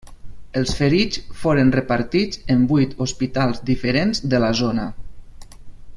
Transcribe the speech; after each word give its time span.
Els 0.59 0.71
ferits 0.77 1.19
foren 1.41 1.69
repartits 1.75 2.41
en 2.55 2.65
vuit 2.73 2.97
hospitals 3.07 3.63
diferents 3.71 4.23
de 4.33 4.41
la 4.45 4.51
zona. 4.63 4.91